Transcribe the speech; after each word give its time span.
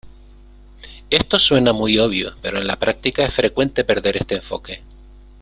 Esto 1.11 1.37
suena 1.37 1.73
muy 1.73 1.99
obvio, 1.99 2.33
pero 2.41 2.57
en 2.57 2.65
la 2.65 2.79
práctica 2.79 3.23
es 3.23 3.35
frecuente 3.35 3.83
perder 3.83 4.17
este 4.17 4.33
enfoque. 4.33 4.81